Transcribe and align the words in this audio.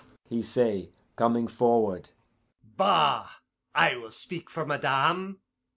he 0.27 0.41
say, 0.41 0.89
coming 1.15 1.47
forward 1.47 2.09
'bah! 2.75 3.29
I 3.75 3.95
will 3.97 4.09
speak 4.09 4.49
for 4.49 4.65
madame. 4.65 5.39